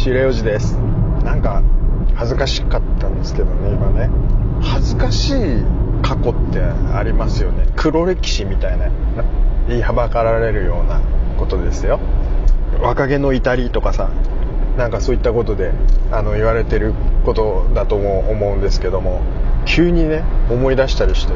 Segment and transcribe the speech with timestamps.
[0.00, 0.78] 白四時です。
[1.24, 1.62] なんか
[2.14, 4.08] 恥ずかしかったんですけどね今ね。
[4.62, 5.34] 恥ずかしい
[6.02, 6.60] 過去って
[6.94, 7.66] ありますよね。
[7.76, 8.88] 黒歴史みたいな
[9.68, 11.02] 言いはばかられるような
[11.36, 12.00] ことですよ。
[12.80, 14.08] 若気の至りとかさ
[14.78, 15.72] なんかそういったことで
[16.10, 16.94] あの言われてる
[17.26, 19.20] ことだとも思うんですけども
[19.66, 21.34] 急にね思い出したりして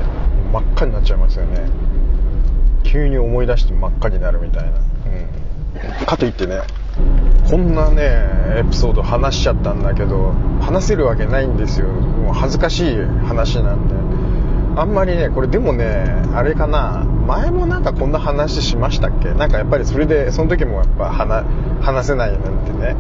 [0.55, 1.69] 真っ赤になっちゃいますよね。
[2.83, 6.63] 急に思い出して真っ赤になるみたいな、うん、かといってね
[7.51, 8.03] こんなね
[8.59, 11.89] エピソード話しちゃったんだけど話せるわけないんですよ。
[11.89, 13.95] もう恥ずかしい話なんで。
[14.81, 16.05] あんまりねこれでもね
[16.35, 17.05] あれかな。
[17.27, 19.33] 前もなんかこんな話しましたっけ？
[19.35, 22.97] なんかやっぱりそれでその時もやっぱ話せないなんてね。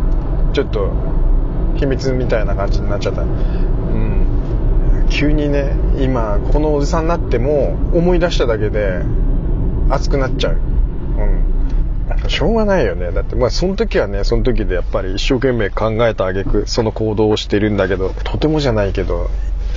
[0.52, 0.92] ちょっと
[1.74, 3.22] 秘密みたいな感じになっちゃった。
[3.22, 5.06] うん。
[5.10, 9.02] 急にね今このおじさんになっても思い出しただけで
[9.88, 10.58] 熱くなっちゃう。
[12.28, 13.10] しょうがないよね。
[13.12, 19.30] だってまあその時はねその時でやっぱり一生懸命考えた挙句その行動をしてるんだけどとてもじゃないけど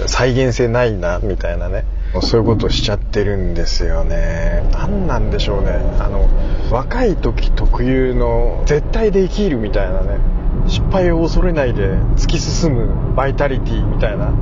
[0.06, 1.86] 再現性ないなみたいなね。
[2.22, 4.64] そういうことしちゃってるんですよね。
[4.72, 5.72] 何なんでしょうね。
[6.00, 6.30] あの
[6.72, 10.20] 若い時特有の絶対できるみたいなね。
[10.68, 14.34] 失敗を恐れないで突き進むバイタリティみたいな。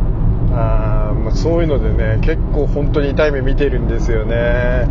[0.52, 4.88] あ、まあ、そういうのでね結構本当に痛い目見てるんですよね。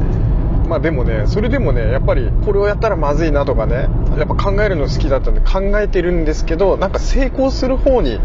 [0.69, 8.19] まあでもねそれでもねやっぱりこれをやったらまずいなとかねやっぱ考えるの好きだったんで考えてるんですけどなんか成功する方に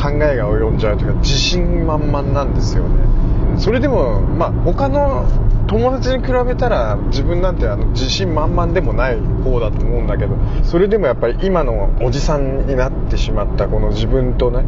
[0.00, 3.58] 考えが及んじゃうというか自信満々なんですよね。
[3.58, 5.26] それでもまあ他の
[5.66, 14.64] 友達に比べたら自分なんてあの自信満々でもない方だと思うんだけどそれでもやっぱり今のおじさんになってしまったこの自分とね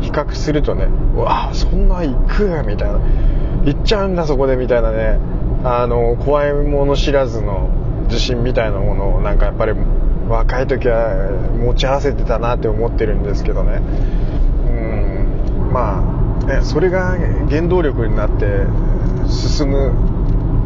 [0.00, 0.84] 比較するとね
[1.14, 3.00] うわあそんな行くみたいな。
[3.64, 5.18] 行っちゃうんだそこでみたいなね。
[5.64, 7.70] あの怖いもの知らずの
[8.08, 9.72] 自信みたいなものをなんかやっぱり
[10.28, 13.80] 若い時は持ち合わせてたなって思ってるんですけどね。
[14.66, 14.70] う
[15.70, 15.72] ん。
[15.72, 16.02] ま
[16.58, 17.16] あそれが
[17.48, 18.66] 原動力になって
[19.30, 19.92] 進む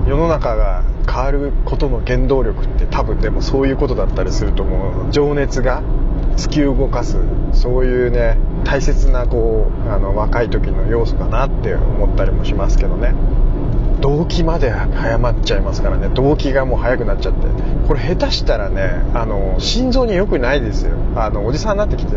[0.08, 5.12] 世の中が変わることの原動力って多分でもそういうことだったりすると思う。
[5.12, 5.82] 情熱が
[6.36, 7.18] 突き動かす
[7.52, 13.14] そういうね大切なこうあの若い時の要素かなって思ったりもしますけどね。
[14.00, 16.08] 動機まで早まっちゃいますからね。
[16.10, 17.46] 動機がもう早くなっちゃって。
[17.86, 20.96] これ下手したらねあの心臓に良くないですよ。
[21.16, 22.16] あのおじさんになってきて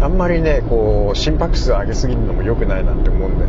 [0.00, 3.46] あんまりねこう心拍数上げすぎるのも良くないなって思うんで。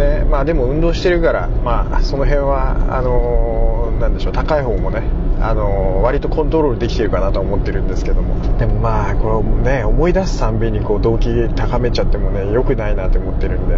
[0.00, 5.02] ねまあでも運動してるからまあその辺はあのなでしょう高い方もね
[5.40, 8.58] あの割とコントロールできてるかなと思ってるんですけども。
[8.58, 13.74] でもまあこれね思い出すたんびにこう動機高めちゃってもね良くないなって思ってるんで、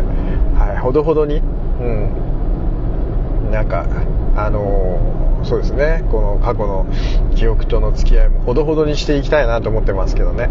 [0.59, 1.37] はい、ほどほどに。
[1.37, 2.32] うん。
[3.51, 3.87] なんか
[4.37, 6.05] あのー、そうですね。
[6.11, 6.87] この過去の
[7.35, 10.49] 記憶との付き合いもほどほどにしていきたいなと思ってますけどね。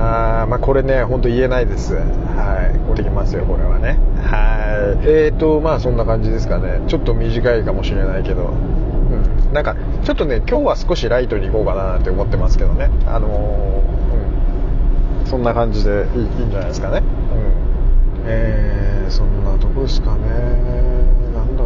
[0.00, 1.94] あまあこれねほんと言えないです。
[1.94, 2.78] はい。
[2.86, 3.98] これできますよこれはね。
[4.22, 5.06] はい。
[5.08, 6.82] えーとまあそんな感じですかね。
[6.88, 8.48] ちょっと短いかもしれないけど。
[8.48, 9.52] うん。
[9.52, 12.90] なんかちょっとね今日は少しライトに行こうかなって思ってますけどね。
[13.06, 15.26] あのー、うん。
[15.26, 16.98] そんな感じでいいいいんじゃないですかね。
[16.98, 18.22] うん。
[18.26, 20.18] えー、そんなとこですかね。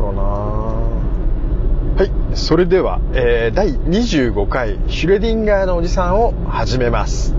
[0.02, 0.22] ろうな。
[0.22, 7.34] はいそれでは、えー、第25回シュレディンガーのおじさんを始めます。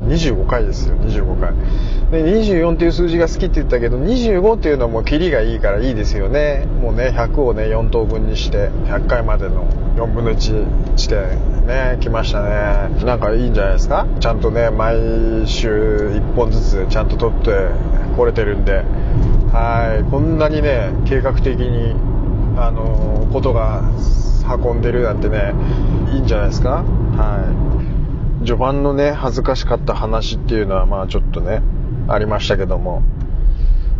[0.00, 1.54] 25回ですよ25回。
[2.12, 6.66] で24っていう数字が好きって言ったけど25っていうのはもうキリがいいからいいですよね。
[6.82, 9.64] もうね100をね4等分にして100回までの
[9.96, 11.16] 4分の1して
[11.66, 13.04] ね来ましたね。
[13.06, 14.06] なんかいいんじゃないですか？
[14.20, 17.68] ちゃんとね毎週1本ずつちゃんと撮って
[18.14, 18.84] これてるんで。
[19.50, 20.10] はい。
[20.10, 21.94] こんなにね計画的に
[22.58, 23.84] あのことが
[24.62, 25.54] 運んでるなんてね
[26.12, 26.84] いいんじゃないですか？
[27.16, 28.44] はい。
[28.44, 31.62] 序盤のね恥ずかしかった話っていうのはまあちょっとね
[32.08, 33.02] ありましたけども。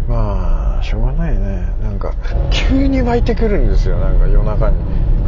[0.09, 1.69] まあしょうがないね。
[1.83, 2.15] なんか
[2.51, 3.99] 急に湧いてくるんですよ。
[3.99, 4.77] なんか夜中に。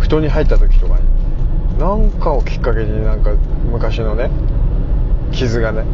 [0.01, 1.79] 布団に入った時とかに。
[1.79, 3.33] なんかをきっかけになんか
[3.71, 4.31] 昔のね
[5.33, 5.85] 傷がね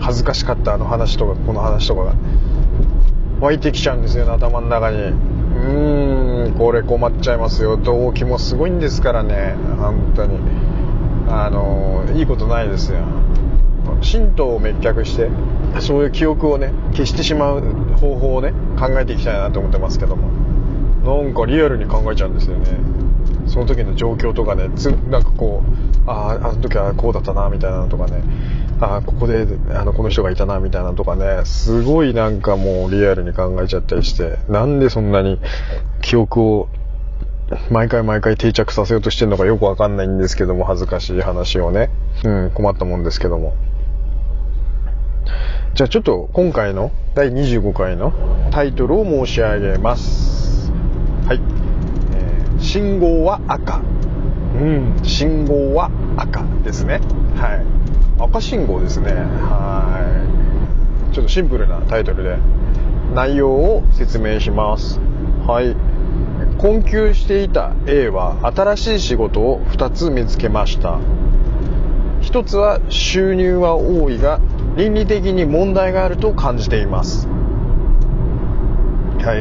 [0.00, 2.14] 恥ずかしかったあの話とかこの話とかが
[3.40, 4.96] 湧いてきちゃうんですよね頭の中に。
[4.98, 7.76] うーんこれ困っちゃいますよ。
[7.76, 9.54] 動機もすごいんですからね。
[9.78, 10.38] 本当に。
[11.28, 13.00] あのいいことないですよ。
[14.02, 15.30] 神道を滅却して
[15.80, 17.60] そういう記憶をね消してしまう
[18.00, 20.28] 方法をね考えていきたいなと思ってますけども。
[21.08, 22.66] なんかリアルに考えちゃうんですよね。
[23.46, 25.62] その時の状況とかねつなんかこ
[26.06, 28.22] うあああの時はこうだったなみたいなのとかね。
[28.80, 31.44] ああここであのこの人がいたなみたいなのとかね。
[31.44, 34.38] すごいなんかもうリアルに考えちゃったりして。
[34.48, 35.40] なんでそんなに
[36.02, 36.68] 記憶を
[37.70, 41.88] 毎回毎回定着させようとしてるのかよくわかんないんですけども、恥ずかしい話をね。
[42.24, 43.54] うん、困ったもんですけども。
[45.78, 48.12] じゃあちょっと今回の第25回の
[48.50, 50.72] タイトルを申し上げます。
[51.24, 51.40] はい。
[52.16, 53.76] えー、信号は赤。
[53.76, 53.80] う
[54.58, 56.98] ん、信号は赤ですね。
[57.36, 57.64] は
[58.18, 58.20] い。
[58.20, 59.12] 赤信号ですね。
[59.12, 60.02] は
[61.12, 61.14] い。
[61.14, 62.38] ちょっとシンプルなタイトルで
[63.14, 64.98] 内容を説明します。
[65.46, 65.76] はい。
[66.58, 70.98] 困窮していた A は新しい仕事を2つ見つけました
[72.22, 74.40] 1つは収入は多いが
[74.78, 77.26] 倫理的に問題があると感じています。
[77.26, 77.34] は
[79.34, 79.38] い。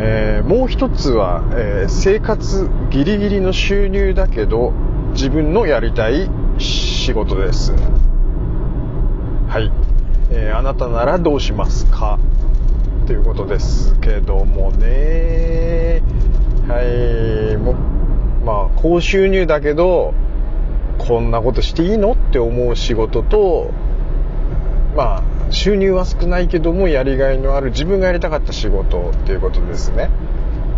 [0.00, 4.72] えー、もう一つは、えー、生活ギリギリの収入だけど
[5.12, 7.74] 自分のやりたい仕事です。
[9.46, 9.70] はい、
[10.30, 12.18] えー、あなたならどうしますか？
[13.06, 16.00] ということですけどもね。
[16.66, 16.82] は
[17.52, 17.58] い。
[17.58, 17.74] も
[18.42, 20.14] まあ高収入だけど
[20.96, 22.12] こんなことしていいの？
[22.12, 23.70] って思う仕事と
[24.98, 30.10] まあ収入は少ないけどもやりがいのある自分がやりたかった仕事っていうことですね。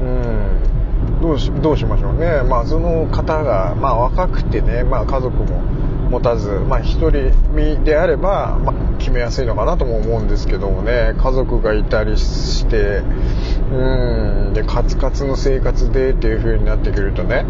[0.02, 1.20] うん。
[1.22, 2.42] どうしどうしましょうね。
[2.42, 5.62] まあその方がまあ若くてねまあ家族も
[6.10, 11.14] 持たず、まあ、一人身であれば、まあ、決めやすいのかなとも思うんですけどもね。
[11.16, 13.02] 家族がいたりして
[13.72, 14.52] うん。
[14.52, 17.46] でカツカツの生活でっていう風になってくるとね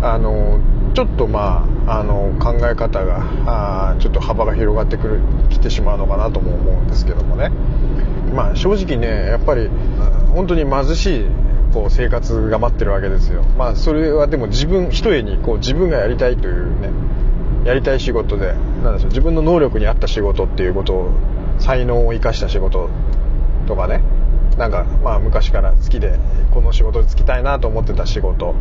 [0.00, 0.60] あの
[0.94, 5.20] ちょっとまああの考え方があちょっと幅が広がってくる
[5.50, 7.50] きてしまうのかなとも思うんですけどもね。
[8.34, 9.68] まあ正直ねやっぱり
[10.34, 11.24] 本当に貧しい
[11.72, 13.42] こう生活が待ってるわけですよ。
[13.58, 16.90] まあそれはでも自分一重にこう自分がやりたいというね
[17.64, 21.10] やりたい仕事でなんでしょう自分の能力に合った仕事っていうことを
[21.58, 22.88] 才能を生かした仕事
[23.66, 24.00] とかね。
[24.56, 26.18] なんかまあ昔から好きで
[26.52, 28.54] この仕事に就きたいなと思ってた仕事。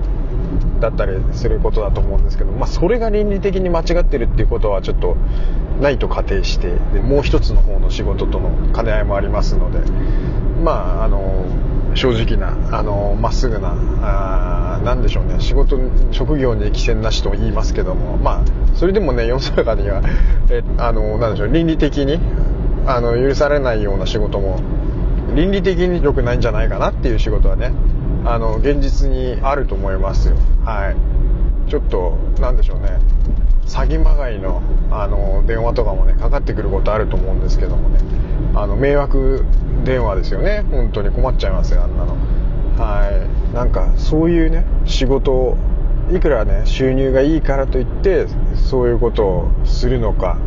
[0.84, 5.16] だったりすることだと思うんですけど、まあ、それが倫理的に間違ってるっていうことはちょっと
[5.82, 9.80] ないと仮定してでもう一つの方の仕事との兼ね合いもありますので
[10.62, 11.46] まああの
[11.96, 15.80] 正直なあのまっすぐなあなんでしょうね仕事
[16.12, 20.02] 職業に寄せなしと言いますけどもまあそれでもね世の中には
[20.50, 22.20] えあのなんでしょう倫理的に
[22.86, 24.60] あの許されないような仕事も
[25.36, 27.72] 倫理的に良くないんじゃないかなっていう仕事はね
[28.26, 30.36] あの現実にあると思いますよ。
[30.64, 31.70] はい。
[31.70, 33.00] ちょっとなんでしょうね。
[33.66, 34.62] 詐欺まがいの
[34.92, 38.00] あの電話とかもねかかってくることあると思うんですけどもね。
[38.56, 39.46] あの迷惑
[39.84, 40.64] 電話ですよね。
[40.72, 42.16] 本当に困っちゃいますよあんなの。
[42.78, 43.12] は
[43.52, 43.56] い。
[43.56, 45.58] なんかそういうね仕事を
[46.12, 50.38] いくらね収入がいいからといってそういうことをするのか。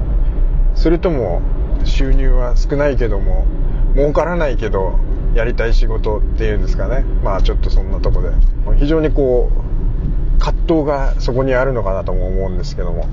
[0.74, 1.40] それとも
[1.84, 3.46] 収入は少ないけども
[3.94, 4.98] 儲からないけど
[5.36, 7.04] やりたい仕事っていうんですかね。
[7.22, 8.30] まあちょっとそんなとこで。
[8.78, 13.06] 非常にこう葛藤がそこにあるのかなとも思うんですけども。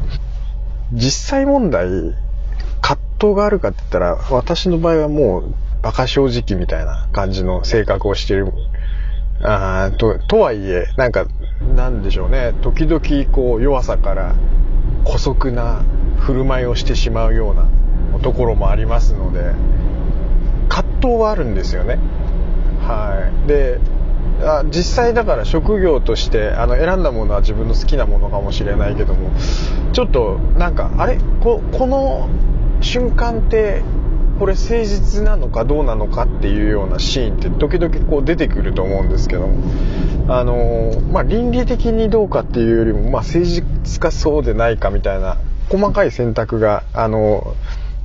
[0.94, 1.88] 実際問題
[2.82, 8.54] 葛藤があるかって言ったら私の場合はもう馬鹿正直みたいな感じの性格をしている。
[9.42, 11.26] あととはいえなんか
[11.76, 12.54] なんでしょうね。
[12.62, 14.36] 時々こう弱さから
[15.04, 15.84] 姑息な
[16.20, 17.68] 振る舞いをしてしまうような
[18.22, 19.52] ところもありますので
[20.74, 22.00] 葛藤はあるんですよね。
[22.82, 23.80] はい、で
[24.42, 29.30] あ実際だから職業としてあの選んだものは自分の好きなものかもしれないけども
[29.94, 31.20] ちょっとなんかあれ？
[31.42, 32.28] ここの
[32.82, 33.84] 瞬間って
[34.40, 39.48] これ誠実なのかどうなのかっていうようなシーンって時々こう出てくると思うんですけど
[40.28, 45.38] あのまあ倫理的にどうかっていうよりもまあ誠実かそうでないかみたいな
[45.70, 47.56] 細かい選択があの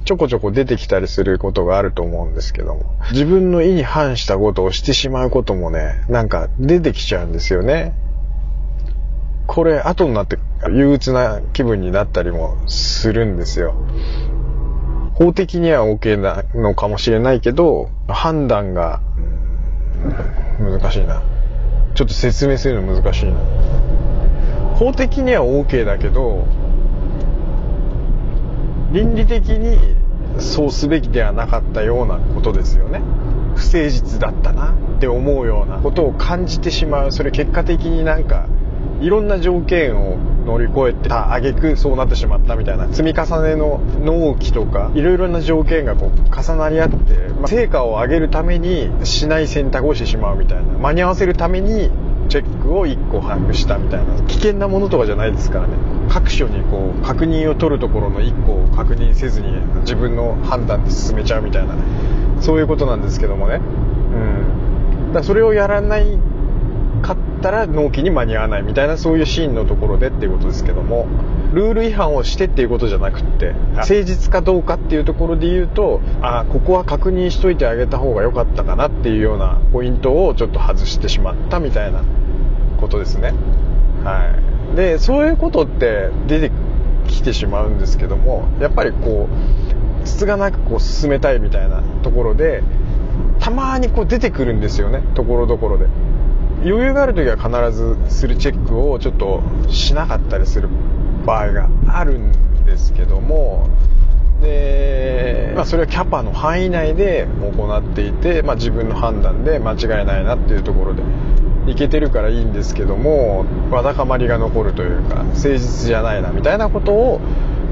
[0.05, 7.95] ちょこちょこ出てきたりすることがあると思うんですけども、自分の意に反したことをしてしまうこともね、なんか出てきちゃうんですよね。
[9.47, 10.39] これ後になって
[10.71, 13.75] 憂鬱な気分になったりもするんですよ。
[15.15, 19.01] 法的には OK なのかもしれないけど、判断が
[20.61, 21.23] 難しいな。
[21.95, 23.39] ちょっと説明するの難しいな。
[24.77, 26.47] 法的には OK だけど、
[28.93, 29.79] 倫理的に
[30.39, 33.01] そうすべきではなかったようなことですよね。
[33.55, 37.13] 不誠実だったなって思うようなことを感じてしまう。
[37.13, 38.47] それ結果的になんか
[39.01, 46.97] いろんな条件を乗り越えてた挙句そうなってしまったみたいな積み重ねの納期とかいろいろな条件がこう重なり合って、
[47.29, 51.91] まあ、成果を上げるためにしない選択をしてしまうみたいな間に合わせるために
[52.29, 54.23] チェックを1個把握したみたいな。
[54.23, 55.75] 危険なものとかじゃないですからね。
[56.09, 61.75] 各所にこう確認を取るところの1個を確認せずに自分の判断で進めちゃうみたいな
[62.41, 63.61] そういうことなんですけどもね。
[65.07, 65.13] うん。
[65.13, 66.19] だそれをやらない
[67.03, 71.07] かっったら納期に間に合わないみたいなそういうシーンのところでっていうことですけども。
[71.55, 82.03] ルール違反をしてっていうことじゃなくって誠実かどうかっていうところで言うとあここは確認しといてあげた方が良かったかなっていうようなポイントをちょっと外してしまったみたいな
[82.79, 83.35] ことですね。
[84.05, 84.35] は
[84.73, 84.77] い。
[84.77, 86.51] でそういうことって出て
[87.09, 92.63] きてしまうんですけどもやっぱりこうつつがなくこう進めたいみたいなところで
[93.41, 95.87] たまにこう出てくるんですよねところどころで。
[96.61, 100.69] 余裕がある時は必ずするチェックをちょっとしなかったりする
[101.25, 103.69] 場合があるんですけども
[104.41, 111.03] で、まあ、それはキャパの範囲内で行っていて、まあ、自分の判断で間違いないなっていうところで。
[111.71, 117.21] いけてるからいいんですけどもわだかまりが残るというか誠実じゃないなみたいなことを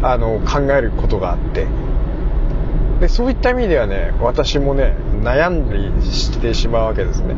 [0.02, 1.66] あの考えることがあって。
[3.00, 7.34] でそういった意味ではね私もね悩んでしてしまうわけですね。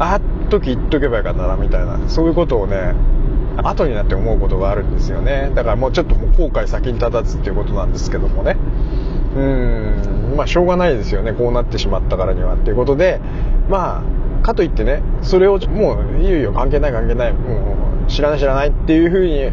[0.00, 0.20] あっ
[0.50, 2.94] 時言っとけばよかったなみたいなそういうことをね
[3.56, 5.52] 後になって思うことがあるんですよね。
[5.54, 8.56] だからもうちょっと後悔先に立たずっていうことなんですけどもね。
[9.36, 11.32] うんまあしょうがないですよね。
[11.32, 13.20] こうなってしまったからにはっていうことで
[13.68, 14.02] まあ
[14.42, 16.52] かといってねそれをもういよいよ。
[16.52, 17.32] 関係ない関係ない。
[17.32, 19.52] もう知らない知らないっていうふうに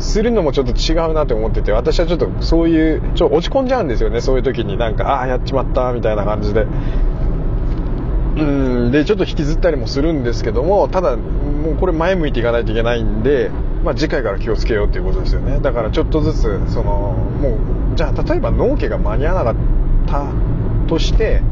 [0.00, 4.20] するのもちょっと違うなって思ってて私はちょっとそういうちょっと落ち込んじゃうんですよね。
[4.20, 6.66] そういう時になんかああやっちまったみたいな感じで。
[8.38, 8.42] う
[8.88, 13.50] んでちょっと引きずったりもするんですけどもただもうこれ前向いていかないといけないんで、
[13.82, 15.58] まあ、次回から気をつけようっていうことですよね。
[15.60, 16.92] だからちょっとずつその
[17.40, 17.58] も
[17.94, 19.62] うじゃあ例えば納期が間に合わなかっ
[20.06, 21.42] たとして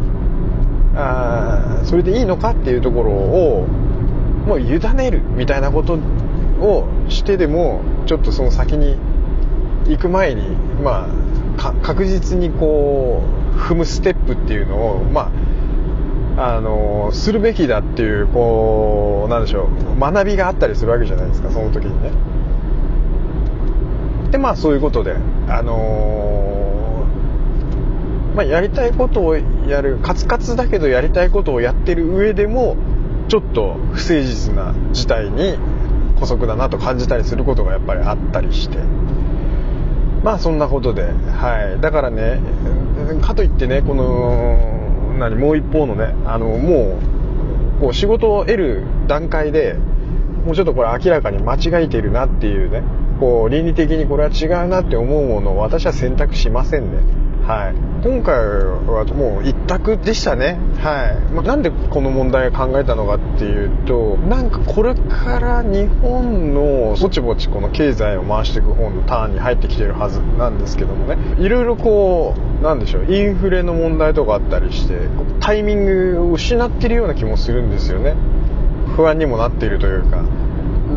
[0.97, 3.67] あそれでいいのかっていうところを
[4.47, 5.99] もう委ねるみたいなこと
[6.61, 8.97] をしてでもちょっとその先に
[9.88, 10.49] 行く前に
[10.83, 11.07] ま
[11.59, 13.23] あ確実にこ
[13.55, 15.31] う踏むステップっていうのをま
[16.37, 22.11] ああのするべきだっていうこうなんでしょう学びがあったりするわけじゃないですかその時にね。
[24.31, 25.17] でまあそういうことで
[25.49, 27.07] あの
[28.35, 29.37] まあ、やりたいことを
[29.68, 32.76] やるカツカツだけどやりたいことをやってる上でも
[33.28, 35.58] ちょっと不誠実な事態に
[36.16, 38.78] 姑息だなと感じたりすることがやっぱりあったりして。
[40.23, 41.80] まあそんなことではい。
[41.80, 42.40] だからね
[43.20, 46.99] かといってねこの何もう一方のねあのも
[47.78, 49.75] うこう仕事を得る段階で
[50.44, 52.82] もうちょっとこれ明らかに間違えてるなっていうね
[53.20, 57.25] こう倫理的にこれは違うなって思うものを私は選択しませんね。
[57.47, 57.87] はい。
[58.03, 60.59] 今回はもう一択でしたね。
[60.79, 71.17] はい、まあ、なんでこの問題を考えたのかっていうとなんかこれから日本のぼちぼちこの経済を回していく方のターンに入ってきてるはずなんですけどもね。
[71.41, 74.99] いろいろこうなんでしょうインフレの問題とかあったりして
[75.38, 78.15] タイミングを失ってるような気もするんですよね。
[78.97, 80.25] 不安にもなっているというか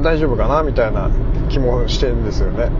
[0.01, 1.11] 大丈夫かなみたいな
[1.49, 2.71] 気もしてるんですよね。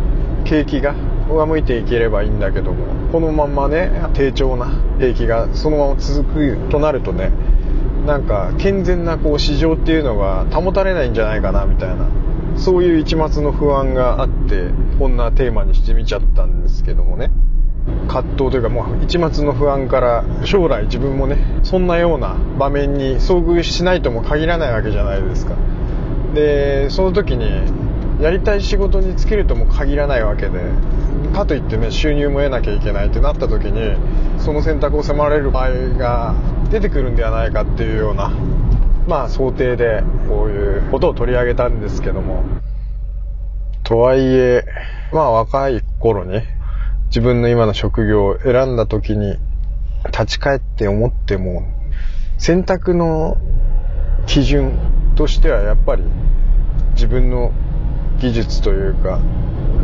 [0.45, 0.95] 景気が。
[1.29, 7.31] 上向いていければいいんだけどもこのままね低調な景気がそのまま続くとなるとね
[8.05, 12.07] なんか健全なこう市場っていうのが保たれないんじゃないかなみたいな
[12.57, 17.31] そういう一末の不安があってこんなテーマにしてみちゃったんですけどもね。
[18.07, 25.55] 葛藤というかもう一末の不安から将来自分もねそんなような場面に遭遇しないとも限らないわけじゃないですか。
[26.33, 27.71] でその時に
[28.21, 30.59] やりたい仕事に就けるとも限らないわけで
[31.33, 33.95] かといってね収入も得なきゃいけないってなった時に
[34.39, 36.35] その選択を迫られる場合が
[36.69, 38.31] 出てくるんではないかっていうような
[39.07, 42.43] まあ想定でこういうことを取り上げたんですけども。
[43.83, 44.65] とはいえ
[45.11, 46.41] まあ若い頃に
[47.07, 49.37] 自分の今の職業を選んだ時に
[50.05, 51.63] 立ち返って思っても
[52.37, 53.37] 選択の
[54.27, 54.77] 基準
[55.15, 56.03] としてはやっぱり
[56.93, 57.51] 自分の
[58.19, 59.19] 技術というか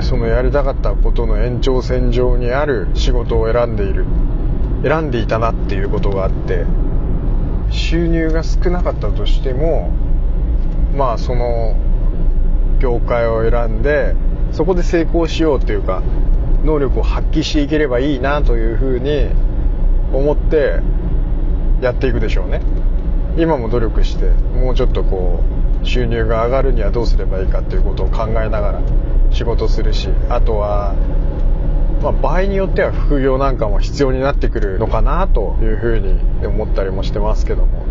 [0.02, 4.06] そのやりたかったことの延長線上にある仕事を選んでいる。
[4.86, 6.64] 選んでいたなっていうことがあって
[7.72, 9.92] 収入が少なかったとしても
[10.96, 11.76] まあその
[12.80, 14.16] 業界を選んで
[14.52, 16.04] そこで成功しようというか
[16.64, 19.28] 能力を発揮していければいいなというふうに
[20.14, 20.80] 思って
[21.82, 22.62] やっていくでしょうね。
[23.38, 25.44] 今も努力してもうちょっとこ
[25.84, 28.82] う収入が上がるにはどうすればいいかっていうことを考えながら
[29.36, 30.96] 仕事するしあとは、
[32.02, 37.86] まあ、場合によっては副業なんかも必要になってくるのかなというふうに思ったりもしてますけども。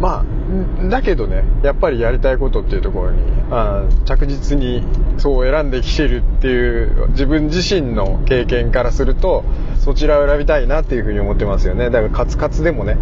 [0.00, 4.84] まあだけどねやっぱりやりたいことっていうところにあ着実に
[5.16, 9.42] そう選んできてるっていう自分自身の経験からすると
[9.78, 11.88] そちらを選びたいなっていうふうに思ってますよね。
[11.88, 12.98] だからカツカツでもね。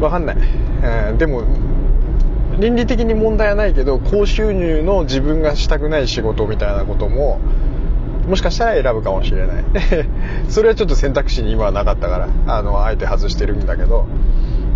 [0.00, 0.36] わかんない、
[0.82, 1.44] えー、でも
[2.60, 7.40] 倫理的に問題はないけど高収入の自分がしたくない仕事みたいなことも
[8.28, 9.64] もしかしたら選ぶかもしれない。
[10.48, 14.06] それはちょっと選択肢に今はなかったからあのあえて外してるんだけど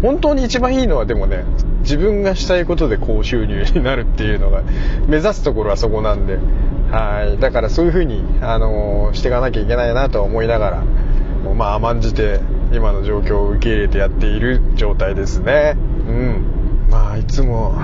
[0.02, 1.44] 本当に一番いいのはでもね
[1.80, 4.62] 自分がしたいことで高収入になるっていうのが
[5.06, 6.38] 目指すところはそこなんで。
[6.90, 7.40] はい。
[7.40, 10.82] だからそういうふうに、あのしていかなきゃいけないなと思いながら
[11.54, 12.40] まあ甘んじて
[12.72, 15.76] 今の状況を受け入れてやっている状態ですね。
[16.08, 16.53] うん。
[16.94, 17.74] まあいつも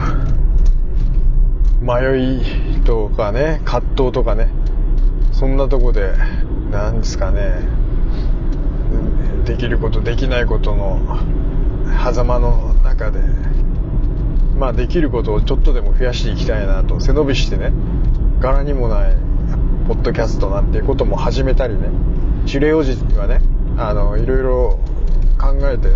[1.83, 4.52] 迷いとかね葛藤とかね
[5.33, 6.14] そんなとこで
[6.71, 7.59] 何ですかね
[9.45, 11.19] できることできないことの
[12.05, 13.19] 狭間の中で
[14.57, 17.73] まあできることをちょっとでも増やしていきたいなと背伸びしてね
[18.38, 19.17] 柄にもない
[19.88, 21.88] ポッドキャストなんていうことも始めたりね
[22.47, 23.40] 狩猟時はね
[23.76, 24.79] あのいろいろ
[25.37, 25.88] 考えて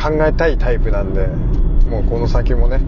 [0.00, 1.28] 考えたいタイプなんで
[1.88, 2.80] もうこの先もね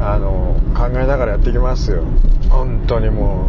[0.00, 2.04] あの考えながらやっていきますよ。
[2.50, 3.48] 本当にも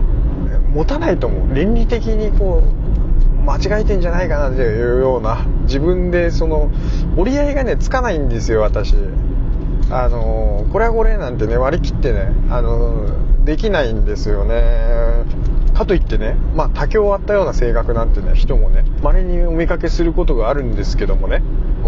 [0.73, 1.53] う持たないと思う。
[1.53, 6.69] 倫理的にこう間違えてんじゃないかなっていうような自分でその
[7.17, 8.95] 折り合いがねつかないんですよ私。
[9.91, 15.23] あのこれはこれなんてね割り切ってねあのできないんですよね。
[15.73, 21.41] かといってねまあ多境あったような性格なんてね人もね稀にお見かけすることがあるんですけどもね。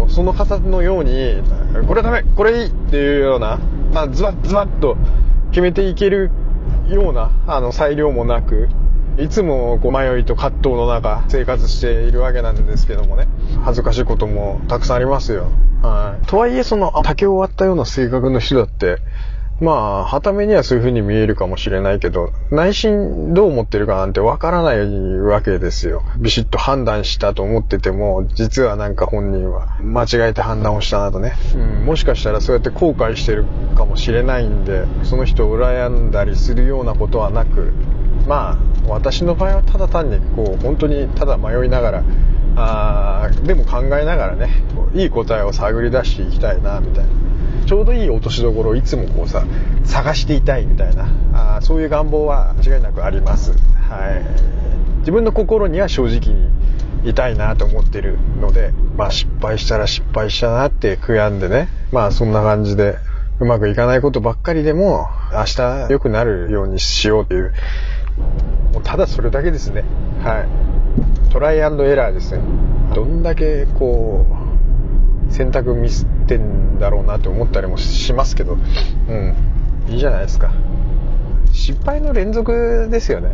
[0.08, 1.42] その方のように
[1.86, 3.58] これダメこれいいっていうような、
[3.92, 4.96] まあ、ズバッズバッと
[5.50, 6.30] 決めていける
[6.88, 8.68] ようなあの裁量もなく
[9.18, 13.28] いつもこう迷いと葛藤の中生活しているわけなんですけどもね
[13.64, 15.48] 恥ずかしいこともたくさんありますよ。
[15.82, 16.26] はい。
[16.26, 18.98] とはいえその竹を割ったような性格の人だって
[19.62, 26.02] まあ、はためにはそういう風に見えるかもしれないけど、内心どう思ってるかなんてわからないわけですよ。
[26.18, 31.34] ビシッと判断したと思ってても、実はなんか本人は間違えて判断をしたなとね。
[31.54, 33.44] うん、もしかしたらそうやって後悔してる
[33.76, 37.72] かもしれないんで、その人を羨んだりするようなことはなく、
[38.26, 42.04] まあ、私の場合はただ単にこう、本当にただ迷いながら、
[42.56, 44.50] あでも考えながらね、
[44.92, 47.31] いい答えを探り出していきたいな、みたいな。
[47.72, 49.46] ちょうどいい落としどころをいつもこうさ
[49.86, 51.08] 探していたいみたいな
[51.56, 53.56] あそういう願望は間違いなくあります、は
[54.12, 56.50] い、自分の心には正直に
[57.08, 62.98] いたいなと思ってるので、まあ、失敗したら失敗したなって悔やんでねまあそんな感じで
[63.40, 67.54] うまくいかないことばっかりでも明日良くなるようにしようという
[68.74, 69.84] もうただそれだけですね。
[70.22, 71.32] はい。
[71.32, 72.42] トライアンドエラーですね。
[72.94, 78.56] どんだけこう選択ミスってんだろうなって思ったりもしますけど、う
[79.12, 79.34] ん、
[79.88, 80.52] いいじゃないですか。
[81.52, 83.30] 失敗の連続ですよね。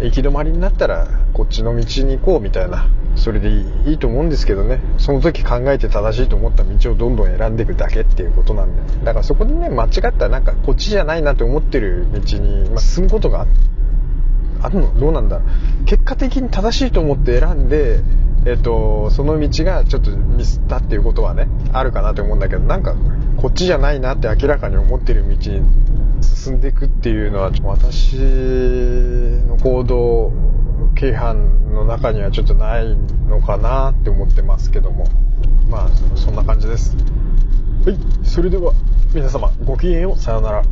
[0.00, 2.88] 行き止まりになったらこっちの道に行こうみたいな。
[3.16, 4.80] それでいいと思うんですけどね。
[4.98, 9.04] その時考えて正しいと思った道をどんどん選んでいくだけっていうことなんで。
[9.04, 13.46] だからそこでね、間違ったなんかこっちじゃないなって思ってる道に、ま進むことが
[14.60, 15.84] あるのどうなんだろう。
[15.86, 18.00] 結果的に正しいと思って選んで、
[18.46, 22.94] えっと、その道がちょっとミスったっていうことはね、あるかなと思うんだけど、なんか、
[23.36, 25.62] こっちじゃないなって明らかに思ってる道に
[26.22, 28.16] 進んでいくっていうのは、私
[29.48, 30.32] の行動、
[30.94, 32.96] 規範の中にはちょっとない
[33.28, 35.06] のかなって思ってますけども、
[35.68, 36.96] まあ、そんな感じです。
[37.84, 38.72] はい、それでは、
[39.12, 40.62] 皆様、ごきげんよう、さようなら。